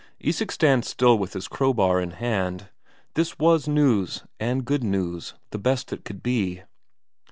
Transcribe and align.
Isak 0.19 0.51
stands 0.51 0.87
still 0.89 1.15
with 1.19 1.33
his 1.33 1.47
crowbar 1.47 2.01
in 2.01 2.09
hand; 2.09 2.69
this 3.13 3.37
was 3.37 3.67
news, 3.67 4.23
and 4.39 4.65
good 4.65 4.83
news, 4.83 5.35
the 5.51 5.59
best 5.59 5.89
that 5.89 6.05
could 6.05 6.23
be. 6.23 6.63